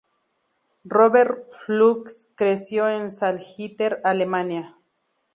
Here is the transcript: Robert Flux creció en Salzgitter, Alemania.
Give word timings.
Robert 0.83 1.53
Flux 1.53 2.31
creció 2.33 2.89
en 2.89 3.11
Salzgitter, 3.11 4.01
Alemania. 4.03 4.79